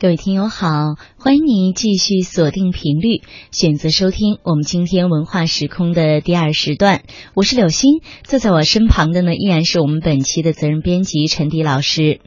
[0.00, 7.02] 各位听友好，欢迎你继续锁定频率，选择收听我们今天文化时空的第二时段。
[7.34, 12.18] 我是柳鑫，坐在我身旁的呢依然是我们本期的责任编辑陈迪老师。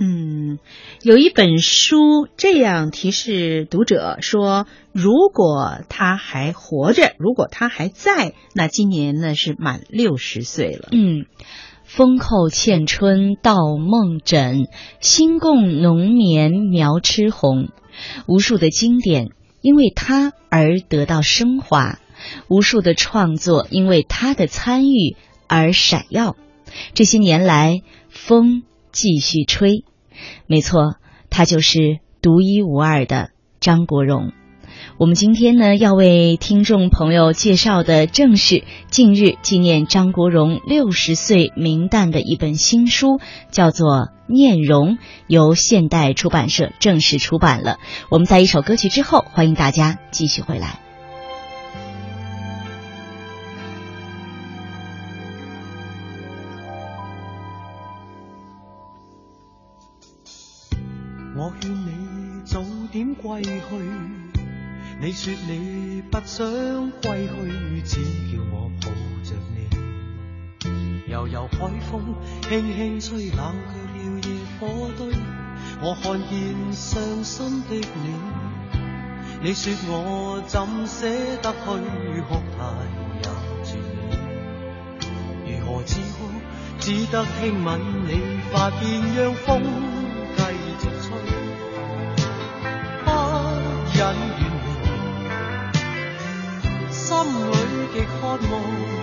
[0.00, 0.58] 嗯，
[1.00, 10.88] 有一本书这样提示读者说，如果他还活着，如果他还在，那今年呢是满六十岁了。
[10.90, 11.26] 嗯。
[11.86, 14.66] 风后欠春到梦枕，
[15.00, 17.68] 新供浓眠苗痴红。
[18.26, 19.30] 无数的经典
[19.62, 21.98] 因为他而得到升华，
[22.48, 26.36] 无数的创作因为他的参与而闪耀。
[26.92, 29.84] 这些年来，风继续吹，
[30.46, 30.96] 没错，
[31.30, 33.30] 他就是独一无二的
[33.60, 34.32] 张国荣。
[34.98, 43.88] 我们今天呢，要为听众朋友介绍的正是近日纪念张国荣六十岁名旦的一本新书，叫做
[44.26, 44.94] 《念荣》，
[45.26, 47.76] 由现代出版社正式出版了。
[48.10, 50.85] 我们在一首歌曲之后，欢迎大家继续回来。
[65.06, 66.44] 你说你不想
[67.00, 68.90] 归去，只叫我抱
[69.22, 69.68] 着你。
[71.08, 75.14] 悠悠海风轻轻吹，冷却了野火堆。
[75.80, 78.16] 我看见伤心的你，
[79.42, 81.06] 你说我怎舍
[81.40, 82.58] 得去哭太
[83.22, 83.22] 也
[83.62, 83.78] 绝
[84.10, 84.10] 美。
[85.46, 86.26] 如何止哭？
[86.80, 89.62] 只得轻吻你发边，让风
[98.06, 98.95] 渴望，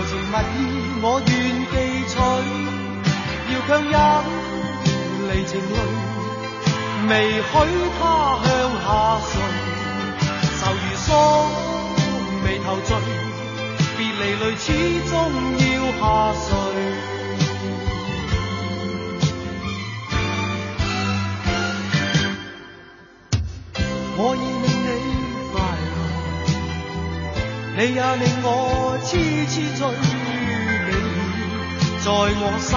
[0.00, 0.56] 柔情蜜意
[1.02, 1.28] 我愿
[1.68, 1.76] 记
[2.08, 2.16] 取，
[3.52, 3.92] 要强忍
[5.28, 5.76] 离情泪，
[7.06, 7.44] 未许
[8.00, 8.02] 他
[8.42, 8.48] 向
[8.80, 8.88] 下
[9.28, 9.30] 垂，
[10.56, 11.06] 愁如锁，
[12.42, 12.88] 眉头聚，
[13.98, 14.64] 别离泪始
[15.10, 15.12] 终
[15.58, 15.62] 要
[16.00, 16.02] 下
[16.48, 16.48] 垂。
[24.16, 24.88] 我已令你
[25.52, 25.54] 快
[25.92, 25.96] 乐，
[27.76, 28.48] 你也令我
[29.04, 29.10] 痴
[29.50, 29.82] 痴醉。
[31.80, 32.70] 你在我心，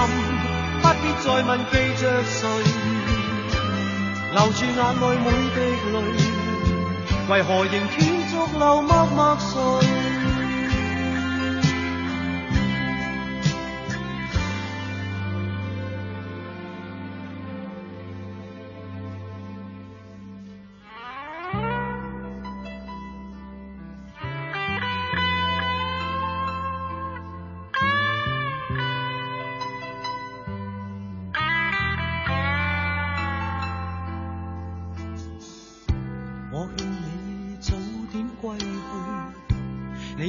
[0.82, 2.42] 不必再问记着谁，
[4.34, 5.56] 留住眼内每滴
[5.92, 5.96] 泪，
[7.30, 8.02] 为何仍断续
[8.58, 9.54] 流默默垂？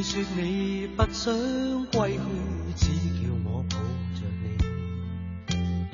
[0.07, 1.33] 说你不想
[1.87, 2.19] 归去，
[2.75, 2.85] 只
[3.19, 3.75] 叫我抱
[4.13, 4.45] 着你。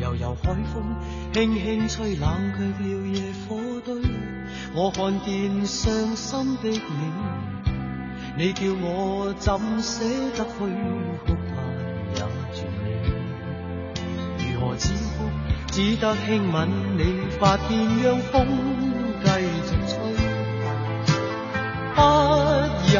[0.04, 0.84] 悠悠海风
[1.32, 3.56] 轻轻吹，冷却了野火
[3.86, 3.96] 堆。
[4.76, 6.78] 我看见伤心的你，
[8.38, 10.04] 你叫我怎舍
[10.36, 11.56] 得去哭太
[12.14, 12.20] 也
[12.52, 12.86] 绝美。
[14.44, 15.24] 如何止哭？
[15.68, 16.68] 只得轻吻
[16.98, 17.00] 你
[17.40, 18.46] 发边，让风
[19.24, 19.30] 继
[19.66, 19.96] 续吹，
[21.96, 22.00] 不
[22.94, 23.00] 忍。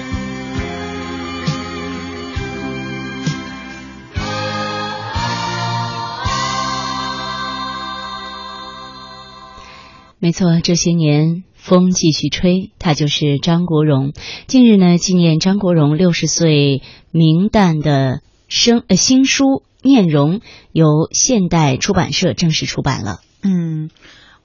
[10.21, 11.43] 没错，这些年。
[11.55, 14.13] 风继续吹，他就是张国荣。
[14.47, 16.81] 近日呢，纪念张国荣六十岁
[17.11, 19.45] 明旦的生呃新书
[19.83, 20.39] 《念容》
[20.71, 23.19] 由现代出版社正式出版了。
[23.43, 23.91] 嗯，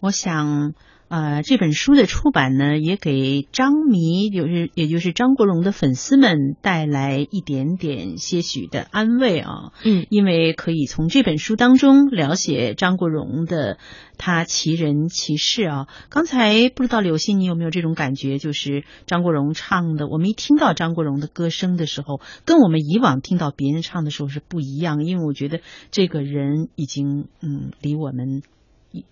[0.01, 0.75] 我想。
[1.09, 9.73] 呃，这本书的出版呢，也给张迷，就是也就是张国荣的粉丝们带来一点点些许的安慰啊。
[9.85, 13.79] 嗯，因为可以从这本书当中了解张国荣的
[14.19, 15.87] 他奇人奇事啊。
[16.09, 25.61] 刚才不知道柳鑫你有没有这种感觉，就是张国荣唱的，我们一听到张国荣的歌声的时候，跟我们以往听到别人唱的时候是不一样，因为我觉得
[25.93, 28.43] 这个人已经嗯离我们。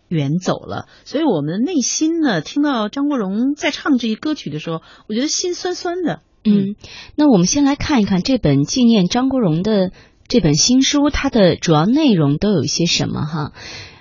[0.09, 6.21] 远走了，所以我们内心呢，听到张国荣在唱这些歌曲的时候，我觉得心酸酸的。
[6.45, 6.77] 嗯，
[7.17, 9.91] 那我们先来看一看这本纪念张国荣的
[10.29, 13.53] 这本新书，它的主要内容都有一些什么哈？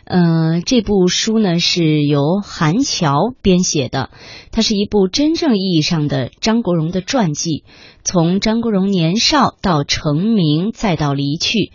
[0.05, 4.09] 呃，这部书呢是由韩乔编写的，
[4.51, 7.63] 它是一部真正意义上的张国荣的传记，
[8.03, 11.71] 从张国荣年少到成名再到离去。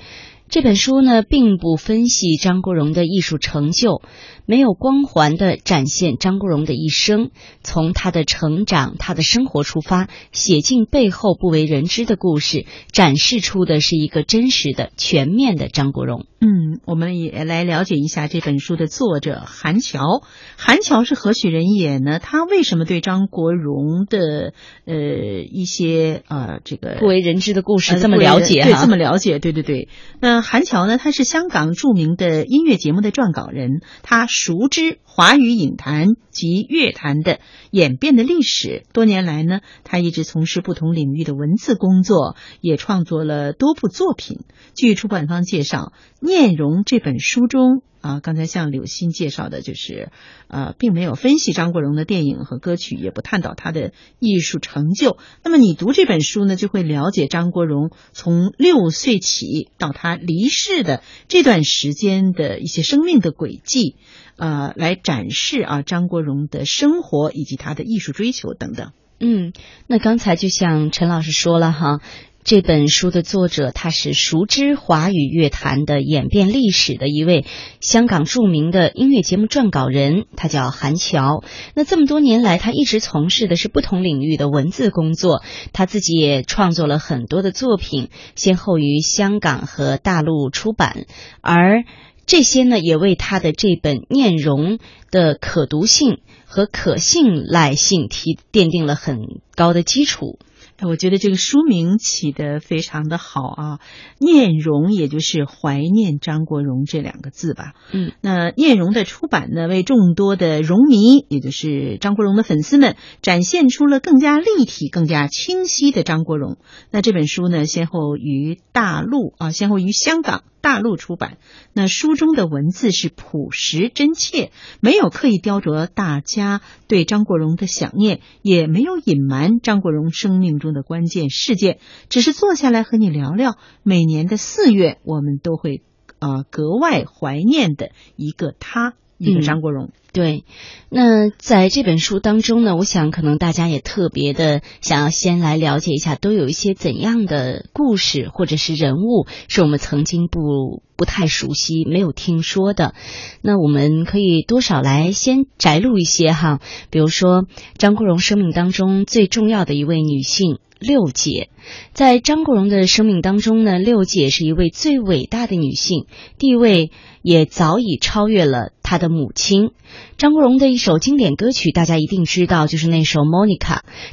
[0.50, 4.02] 这本书呢，并不分析张国荣的艺术成就。
[4.46, 16.24] 没有光环的展现张国荣的一生，从他的成长、他的生活出发，写进背后不为人知的故事，展示出的是一个真实的、全面的张国荣。
[16.40, 20.22] 嗯，我们也来了解一下这本书的作者韩乔。
[20.56, 22.18] 韩乔是何许人也呢？
[22.18, 24.54] 他为什么对张国荣的
[24.86, 24.94] 呃
[25.42, 28.62] 一些呃这个不为人知的故事这么了解？
[28.62, 29.38] 对，这么了解？
[29.38, 29.88] 对对对。
[30.20, 30.96] 那韩乔呢？
[30.96, 34.26] 他是香港著名的音乐节目的撰稿人，他。
[34.30, 37.40] 熟知华语影坛及乐坛的
[37.72, 44.44] 演变的历史，多年来呢，他一直从事不同领域的文字工作，也创作了多部作品。
[44.76, 45.92] 据出版方介绍，
[46.26, 47.82] 《念容》这本书中。
[48.00, 50.10] 啊，刚才像柳鑫介绍的，就是
[50.46, 55.18] 呃，并没有分析张国荣的电影和歌曲，也不探讨他的艺术成就。
[55.42, 63.96] 那么你读这本书呢，就会了解张国荣从六岁起到他离世的这段时间的一些生命的轨迹，
[64.36, 68.92] 呃，来展示啊张国荣的生活以及他的艺术追求等等。
[69.20, 69.52] 嗯，
[69.88, 72.00] 那刚才就像陈老师说了哈。
[72.48, 77.44] 这本书的作者，他是熟知华语乐坛的演变历史的一位
[77.82, 81.44] 香港著名的音乐节目撰稿人，他叫韩乔。
[81.74, 85.42] 那这么多年来，他一直从事的是不同领域的文字工作，
[85.74, 91.04] 他自己也创作了很多的作品，先后于香港和大陆出版，
[91.42, 91.84] 而
[92.24, 94.78] 这些呢，也为他的这本《念容》
[95.10, 99.18] 的可读性和可信赖性提奠定了很
[99.54, 100.38] 高的基础。
[100.86, 103.80] 我觉得这个书名起的非常的好啊，
[104.18, 107.72] 念容也就是怀念张国荣这两个字吧。
[107.92, 116.58] 嗯，那念容的出版呢，为众多的荣迷，也就是张国荣的粉丝们，展现出了更加立体、更加清晰的张国荣。
[116.90, 120.44] 那这本书呢，先后于大陆啊，先后于香港。
[120.60, 121.38] 大陆出版，
[121.72, 124.50] 那书中的文字是朴实真切，
[124.80, 135.82] 没有刻意雕琢大家对张国荣的想念，也没有隐瞒张国荣生命中的关键事件，只是坐下来和你聊聊每年的四月，我们都会
[136.18, 138.94] 啊格外怀念的一个他。
[139.18, 140.44] 一个张国荣，对。
[140.90, 152.94] 那在这本书当中呢，我想可能大家也特别的想要先来了解一下，都有一些怎样的故事或者是人物，是我们曾经不不太熟悉、没有听说的。
[153.42, 156.60] 那我们可以多少来先摘录一些哈，
[156.90, 157.46] 比如说
[157.76, 161.50] 张国荣生命当中最重要的一位女性六姐。
[161.92, 166.06] 在张国荣的生命当中呢，六姐是一位最伟大的女性，
[166.38, 166.90] 地位
[167.22, 169.70] 也早已超越了她的母亲。
[170.16, 173.58] 张国荣的一首经典歌曲，大家一定知道，就是那首《Monica》。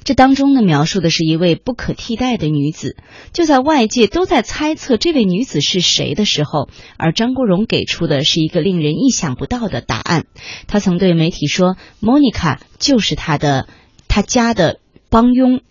[0.03, 2.97] 这当中呢，描述的是一位不可替代的女子。
[3.31, 10.25] 就在外界都在猜测这位女子是谁的时候，而张国荣给出的是一个令人意想不到的答案。
[10.67, 13.67] 他曾对媒体说：“Monica 就是他的
[14.07, 14.79] 他家的
[15.09, 15.61] 帮佣。”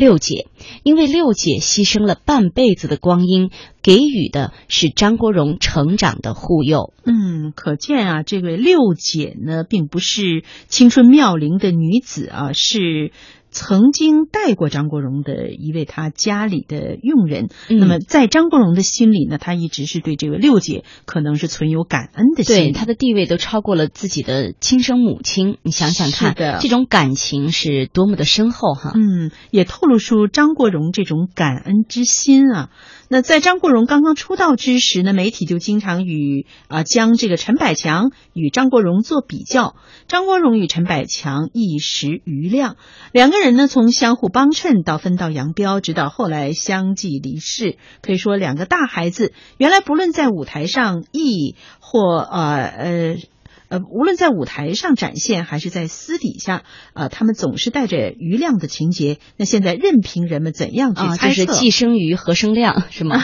[0.00, 0.48] 六姐，
[0.82, 3.50] 因为六姐牺牲了半辈子的光阴，
[3.82, 6.94] 给予的是张国荣成长的护佑。
[7.04, 13.12] 嗯，可见啊，这位六姐呢，并不是青春妙龄的女子啊，是。
[13.50, 25.58] 曾经带过张国荣的一位他家里的佣人，那么在张国荣的心里呢，他一直是对这位六姐可能是存有感恩的心，对他的地位都超过了自己的亲生母亲。
[25.62, 28.92] 你想想看，这种感情是多么的深厚哈！
[28.94, 32.70] 嗯，也透露出张国荣这种感恩之心啊。
[33.12, 39.74] 那在张国荣刚刚出道之时呢，媒体就经常与啊将这个陈百强与张国荣做比较。
[40.06, 42.76] 张国荣与陈百强一时瑜亮，
[43.10, 47.78] 两个人呢从相互帮衬到分道扬镳，直到后来相继离世。
[48.00, 53.16] 可以说，两个大孩子原来不论在舞台上艺或呃呃。
[53.70, 59.18] 呃，无论在舞台上展现，还是在私底下，呃，他们总是带着余量的情节。
[59.36, 63.22] 那现在任凭人们怎样去猜测，就是寄生于何生亮， 是吗？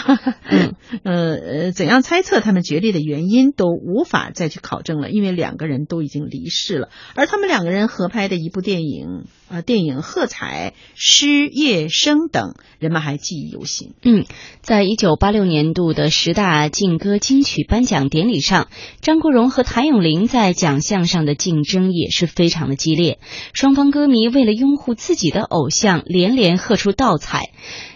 [0.49, 6.91] 嗯，呃呃，怎样猜测他们决裂的原因，都无法再去考证了，因为两个人都已经离世了。
[7.17, 13.95] 而他们两个人合拍的一部电影，呃，电影《喝彩》《失业生》等，人们还记忆犹新。
[14.03, 14.25] 嗯，
[14.61, 18.67] 在一九八六年度的十大劲歌金曲颁奖典礼上，
[19.01, 20.53] 张国荣和谭咏麟在。
[20.57, 23.19] 奖项上的竞争也是非常的激烈，
[23.53, 27.51] 双方歌迷为了拥护自己的偶像，连连喝出倒彩。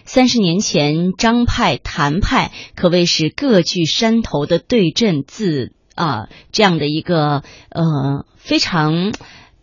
[0.04, 9.12] 三十年前，张派、谭派可谓是各据山头的对阵，自啊这样的一个呃非常。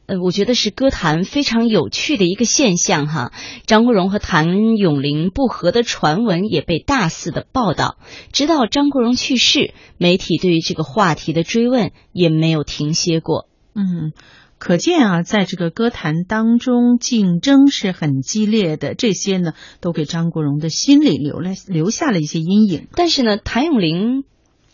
[0.07, 3.33] 呃，我觉得是歌坛非常有趣的一个现象哈。
[3.65, 7.97] 张国荣和谭咏麟不和的传闻也被大肆的报道，
[8.31, 13.49] 直到张国荣去世，媒体对于这个话题的追问也没有停歇过。
[13.75, 14.13] 嗯，
[14.57, 22.87] 可见啊，在这个歌坛当中，竞争是很激烈的，这些呢，都给张国荣的心里留了留下了一些阴影。
[22.95, 24.23] 但是呢，谭咏麟。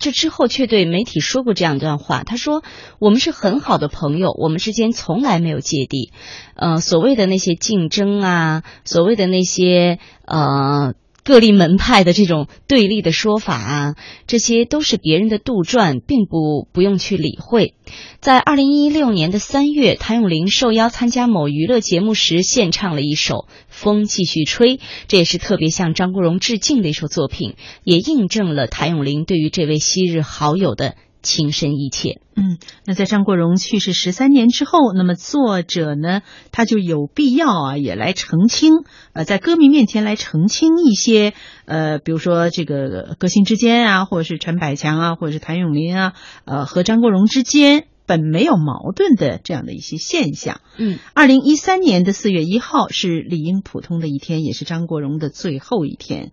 [0.03, 2.61] 这之后却对媒体说过这样一段话，他说
[2.99, 6.11] ：“我们是很好的朋友，我们之间从来没有芥蒂。
[6.55, 13.95] 呃，所谓的那些竞争啊，所谓的那些呃。”各立门派的这种对立的说法啊，
[14.27, 17.75] 这些都是别人的杜撰，并不不用去理会。
[18.19, 23.35] 在二零一六年的三月，谭咏麟受邀参加某娱乐节目时，献唱了一首
[23.67, 24.77] 《风继续吹》，
[25.07, 30.95] 这也是特别向张国荣致敬的一首作品，也印证了谭咏麟对于这位昔日好友的。
[31.23, 32.21] 情深意切。
[32.35, 38.73] 嗯，那在张国荣去世十三年之后，那么作者呢，他就有必要啊，也来澄清，
[39.13, 41.33] 呃，在歌迷面前来澄清一些，
[41.65, 46.13] 呃，比如说这个歌星之间啊，或者是陈百强啊，或者是谭咏麟啊，
[46.45, 50.59] 呃，和张国荣之间本没有矛盾的这样的一些现象。
[50.77, 56.31] 嗯，二零一三年的四月一号是理应普通的一天，也是张国荣的最后一天。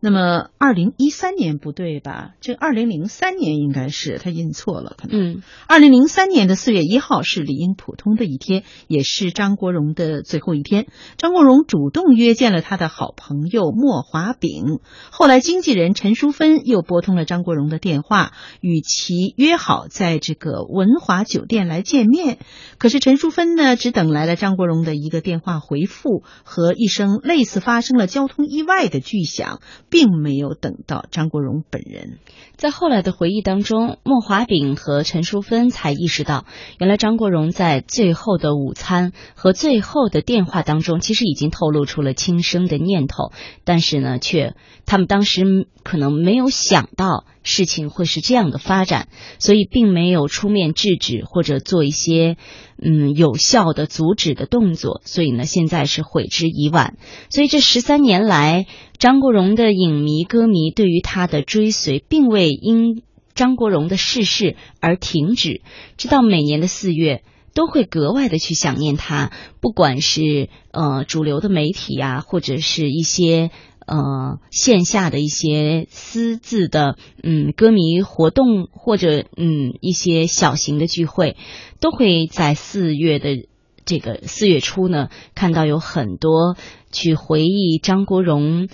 [0.00, 2.34] 那么，二零一三年不对吧？
[2.40, 5.32] 这二零零三年应该是他印错了，可能。
[5.32, 10.86] 嗯，二零零三年的四月一号是理应普通的一天，也是张国荣的最后一天。
[11.16, 14.78] 张国荣主动约见了他的好朋友莫华炳，
[15.10, 22.38] 后来经纪人陈淑芬又拨通了张国荣的电话，与其约好在这个文华酒店来见面。
[22.78, 29.60] 可是陈淑芬呢，只等来了张国荣的一个电话回复和一声类似发生了交通意外的巨响。
[29.90, 32.18] 并没有等到张国荣本人。
[32.56, 36.44] 在后来的回忆当中，莫华炳和陈淑芬才意识到，
[36.78, 43.32] 原来张国荣在最后的午餐和最后的电话当中，其实已经透露出了轻生的念头。
[43.64, 44.54] 但是呢，却
[44.86, 52.36] 他们当时可能没有想到事情会是这样的发展，所以并没有出面制止或者做一些
[52.80, 55.00] 嗯有效的阻止的动作。
[55.04, 56.96] 所以呢，现在是悔之已晚。
[57.30, 58.66] 所以这十三年来，
[58.98, 62.50] 张国荣的影迷歌迷对于他的追随，并未。
[62.50, 63.02] 因
[63.34, 65.62] 张国荣的逝世而停止，
[65.96, 67.22] 直到每年的四月
[67.54, 69.30] 都会格外的去想念他。
[69.60, 73.50] 不管是呃主流的媒体啊，或者是一些
[73.88, 81.36] 呃线下的一些私自的嗯歌迷活动，或者嗯一些小型的聚会，
[81.80, 83.48] 都会在四月的。
[83.84, 86.58] 这个四月初呢，看到有很多
[86.92, 88.68] 去回忆张国荣，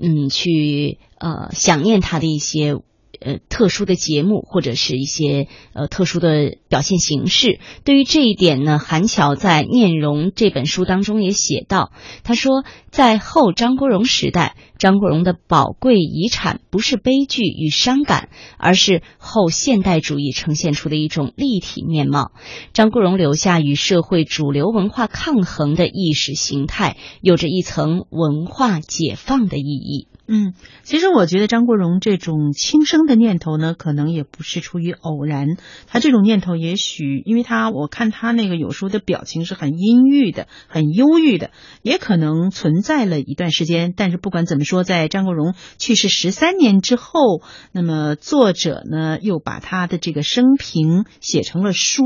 [0.00, 2.74] 嗯，去呃想念他的一些。
[3.20, 11.92] 呃，特殊的节目或者是一些呃特殊的表现形式，对于这一点呢，韩巧在《念容》这本书当中也写到，
[12.24, 22.32] 他说，在后张国荣时代，张国荣的宝贵遗产不是悲剧与伤感，而是后现代主义呈现出的一种立体面貌。
[22.72, 30.08] 张国荣留下与社会主流文化抗衡的意识形态，有着一层文化解放的意义。
[30.28, 35.56] 嗯，其实我觉得张国荣这种轻生的念头呢，可能也不是出于偶然。
[35.86, 43.94] 他这种念头，也许因为他我看他那个有时候的表情是很阴郁的、很忧郁的，也可能存在了一段时间。
[43.96, 47.40] 但是不管怎么说，在张国荣去世十三年之后，
[47.70, 52.02] 那么作者呢又把他的这个生平写成了书，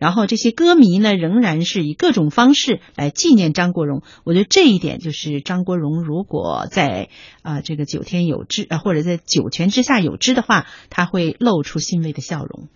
[0.00, 4.02] 然后这些歌迷呢仍然是以各种方式来纪念张国荣。
[4.24, 7.10] 我觉得这一点就是张国荣如果在
[7.42, 7.59] 啊。
[7.60, 12.68] 这个九天有知啊，或者在九泉之下有知的话，他会露出欣慰的笑容。